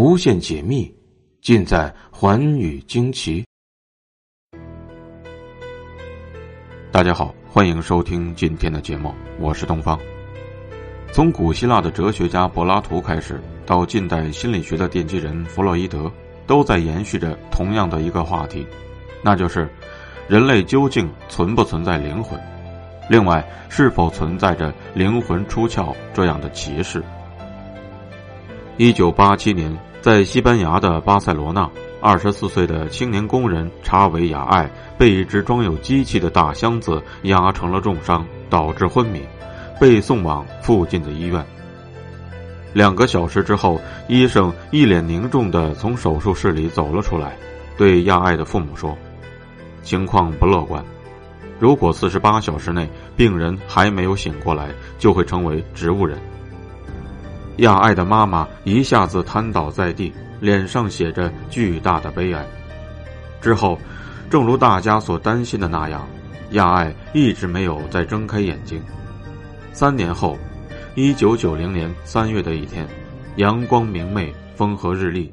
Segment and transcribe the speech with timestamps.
[0.00, 0.94] 无限解密，
[1.42, 3.44] 尽在寰宇惊奇。
[6.92, 9.98] 大家好，欢迎收听今天的节目，我是东方。
[11.12, 16.08] 从古希腊的哲学家柏拉图开始，到近代心理学的奠基人弗洛伊德，
[16.46, 18.64] 都在延续着同样的一个话题，
[19.20, 19.68] 那就是
[20.28, 22.40] 人类究竟存不存在灵魂？
[23.10, 27.02] 另外，是否存在着灵魂出窍这样的奇事？
[28.76, 31.68] 一九八七年，在西班牙的巴塞罗那，
[32.00, 39.20] 二十四岁的青年工人查维亚艾被一只装有机器的大箱子压成了重伤，导致昏迷，
[39.80, 41.44] 被送往附近的医院。
[42.72, 47.36] 两个小时之后，医生一脸凝重地从手术室里走了出来，
[47.76, 48.96] 对亚艾的父母说
[49.82, 50.82] ：“情况不乐观。”
[51.58, 56.16] 如果四十八小时内病人还没有醒过来，就会成为植物人。
[57.58, 62.46] 亚爱的妈妈一下子瘫倒在地，脸上写着巨大的悲哀。
[63.40, 63.78] 之后，
[64.30, 66.06] 正如大家所担心的那样，
[66.50, 68.80] 亚爱一直没有再睁开眼睛。
[69.72, 70.38] 三年后，
[70.94, 72.86] 一九九零年三月的一天，
[73.36, 75.32] 阳光明媚，风和日丽。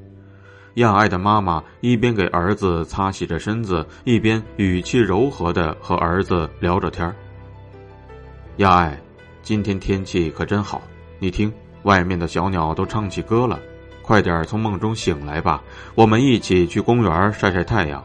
[0.76, 7.16] 亚爱的妈妈一边给儿子擦洗着身子，一边语气柔和的和儿子聊着天儿。
[8.58, 9.00] 亚爱，
[9.44, 10.82] 今天天气可真好，
[11.20, 11.52] 你听，
[11.86, 13.60] 外面的小鸟都唱起歌了，
[14.02, 18.04] 快点从梦中醒来吧，我们一起去公园晒晒太阳。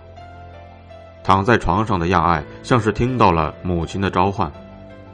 [1.23, 4.51] 躺在床上的亚爱像是听到了母亲的召唤，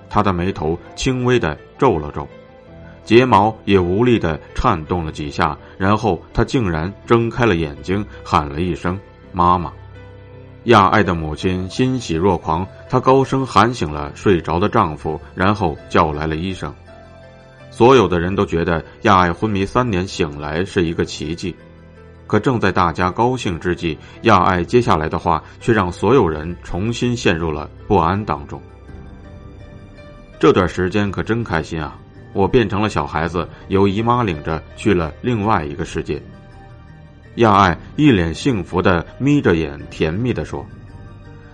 [0.08, 2.26] 她的眉头轻微的皱了皱。
[3.04, 8.98] 睫毛也无力的颤动了几下，然后他竟然睁开了眼睛，喊了一声
[9.30, 9.72] “妈妈”。
[10.64, 16.74] 亚爱的母亲欣喜若狂，她高声喊醒了睡着的丈夫，然后叫来了医生。
[17.76, 21.54] 所有的人都觉得亚爱昏迷三年醒来是一个奇迹，
[22.26, 28.58] 可正在大家高兴之际，亚爱接下来的话却让所有人重新陷入了不安当中。
[30.40, 31.98] 这段时间可真开心啊！
[32.32, 36.18] 我变成了小孩子，由姨妈领着去了另外一个世界。
[37.34, 40.64] 亚爱一脸幸福的眯着眼，甜蜜的说：“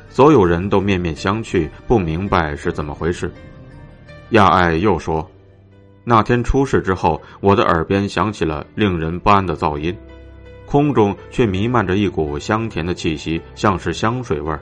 [0.09, 3.29] 所有人都面面相觑，不明白是怎么回事。”
[4.31, 5.29] 亚爱又说
[6.05, 9.97] ：“那天出事之后，我的耳边响起了令人不安的噪音，
[10.67, 14.61] 空中却弥漫着一股香甜的气息，像是香水味儿。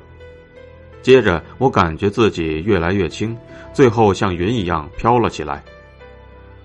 [1.01, 3.37] 接着，我感觉自己越来越轻，
[3.73, 5.63] 最后像云一样飘了起来。”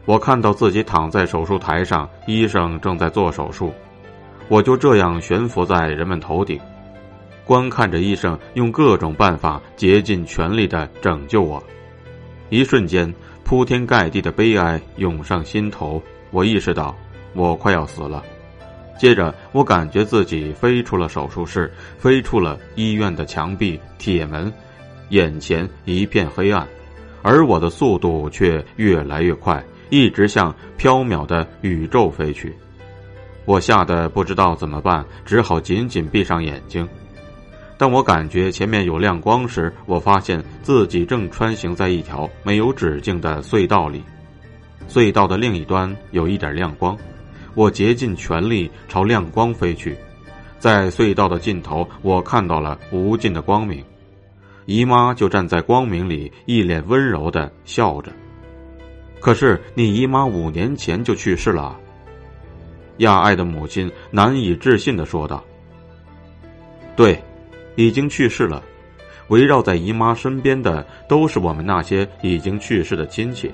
[0.05, 3.73] 我看到自己躺在手术台上，医生正在做手术，
[4.49, 6.59] 我就这样悬浮在人们头顶，
[7.43, 11.63] 观看着医生用各种办法竭尽全力的拯救我。
[12.50, 13.13] 一瞬间，
[13.44, 16.01] 铺天盖地的悲哀涌上心头，
[16.31, 16.95] 我意识到
[17.33, 18.23] 我快要死了。
[18.97, 24.51] 接着，我感觉自己飞出了手术室，飞出了医院的墙壁、铁门，
[25.09, 26.67] 眼前一片黑暗，
[27.22, 29.63] 而我的速度却越来越快。
[29.91, 32.51] 一直向缥缈的宇宙飞去，
[33.45, 36.88] 我吓得不知道怎么办，只好紧紧闭上眼睛。
[37.77, 44.01] 当我感觉前面有亮光时，我发现自己正穿行在一条没有止境的隧道里。
[44.87, 46.97] 隧道的另一端有一点亮光，
[47.53, 49.97] 我竭尽全力朝亮光飞去。
[50.57, 53.83] 在隧道的尽头，我看到了无尽的光明，
[54.65, 58.11] 姨妈就站在光明里，一脸温柔的笑着。
[59.19, 61.77] 可是你姨妈五年前就去世了。
[62.99, 65.43] 亚爱的母亲难以置信的说道
[66.95, 67.21] ：“对，
[67.75, 68.63] 已经去世了。
[69.29, 73.51] 围绕在姨妈身边的都是我们那些已经去世的亲戚，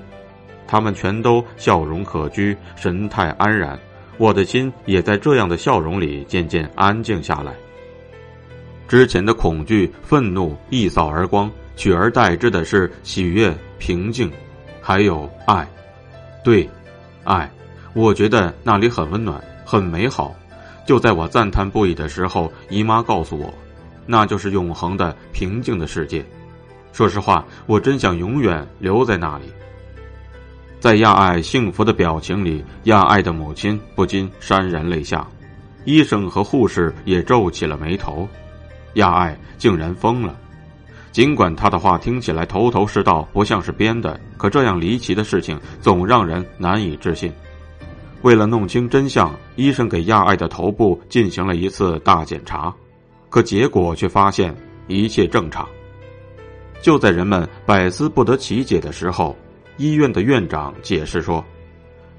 [0.66, 3.78] 他们全都笑容可掬，神态安然。
[4.18, 7.52] 我的心也在这样的笑容里渐渐安静下来。
[8.86, 14.30] 之前的恐惧、愤怒一扫而光，取而代之的是喜悦、平静。”
[14.84, 15.64] 还有爱，
[16.42, 16.68] 对，
[17.22, 17.48] 爱，
[17.94, 20.34] 我觉得那里很温暖，很美好。
[20.84, 23.54] 就在我赞叹不已的时候，姨妈告诉我，
[24.06, 26.24] 那就是永恒的平静的世界。
[26.92, 29.44] 说实话，我真想永远留在那里。
[30.78, 35.26] 在亚爱幸福的表情里，亚爱的母亲不禁潸然泪下，
[35.84, 38.28] 医生和护士也皱起了眉头。
[38.94, 40.36] 亚爱竟然疯了。
[41.12, 47.32] 尽管他的话听起来头头是道，不像是编的，可这样离奇的事情总让人难以置信。
[48.22, 52.74] 为了弄清真相，医生给亚爱的头部进行了一次大检查，
[53.32, 54.54] 可结果却发现
[54.88, 55.66] 一切正常。
[56.82, 59.34] 就在人们百思不得其解的时候，
[59.78, 61.42] 医院的院长解释说，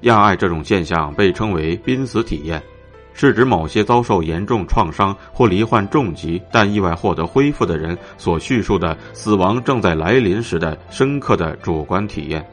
[0.00, 2.60] 亚爱这种现象被称为濒死体验，
[3.12, 12.44] 是指某些遭受严重创伤或罹患重疾但意外获得恢复的人所叙述的死亡正在来临时的深刻的主观体验。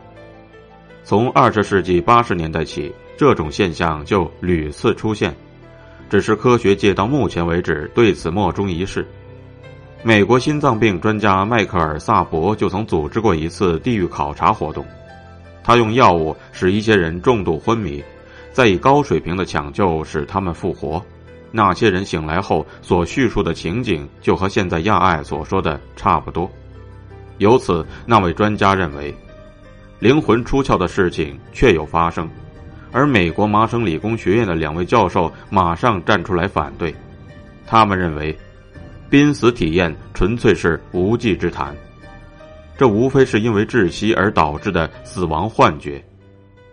[1.04, 5.36] 从二十世纪八十年代起，这种现象就屡次出现，
[6.12, 9.08] 只是科学界到目前为止对此莫衷一是。
[10.04, 14.86] 美国心脏病专家迈克尔·萨博就曾组织过一次地狱考察活动，
[15.64, 18.04] 他用药物使一些人重度昏迷。
[18.52, 21.02] 再以高水平的抢救使他们复活，
[21.50, 26.52] 那些人醒来后所叙述的情景就和现在亚爱所说的差不多。
[27.38, 29.16] 由此，那位专家认为，
[30.00, 32.30] 灵魂出窍的事情确有发生，
[32.92, 36.94] 而美国麻省理工学院的两位教授马上站出来反对，
[37.66, 38.38] 他们认为，
[39.10, 41.76] 濒死体验纯粹是无稽之谈，
[42.78, 46.04] 这无非是因为窒息而导致的死亡幻觉。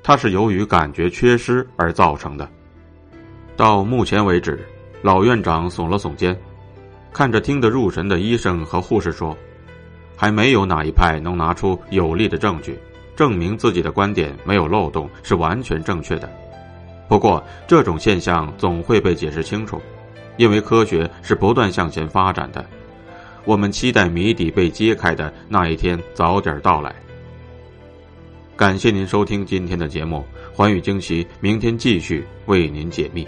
[0.03, 2.49] 它是由于感觉缺失而造成的。
[3.57, 4.59] 到目前为止，
[5.03, 6.35] 老院长耸了耸肩，
[7.13, 9.37] 看着听得入神的医生和护士说
[10.17, 12.79] ：“还没有哪一派能拿出有力的证据，
[13.19, 16.31] 证明自己的观点没有漏洞，是完全正确的。
[17.09, 19.83] 不过，这种现象总会被解释清楚，
[20.37, 22.65] 因为科学是不断向前发展的。
[23.45, 26.95] 我们期待谜底被揭开的那一天早点到来。”
[28.57, 30.25] 感谢您收听今天的节目，
[30.55, 33.27] 寰宇惊奇，明天继续为您解密。